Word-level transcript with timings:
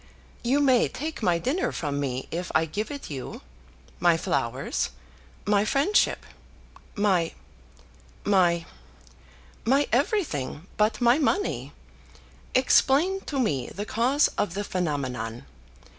You 0.43 0.61
may 0.61 0.87
take 0.87 1.21
my 1.21 1.37
dinner 1.37 1.71
from 1.71 1.99
me 1.99 2.27
if 2.31 2.51
I 2.55 2.65
give 2.65 2.89
it 2.89 3.11
you, 3.11 3.43
my 3.99 4.17
flowers, 4.17 4.89
my 5.45 5.63
friendship, 5.63 6.25
my, 6.95 7.33
my, 8.25 8.65
my 9.63 9.87
everything, 9.91 10.65
but 10.75 11.01
my 11.01 11.19
money! 11.19 11.71
Explain 12.55 13.21
to 13.27 13.39
me 13.39 13.67
the 13.67 13.85
cause 13.85 14.27
of 14.39 14.55
the 14.55 14.63
phenomenon. 14.63 15.45